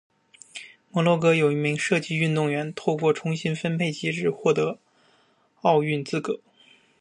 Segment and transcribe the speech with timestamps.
[0.89, 4.79] 摩洛哥有一名射击运动员透过重新分配机制获得
[5.61, 6.39] 奥运资格。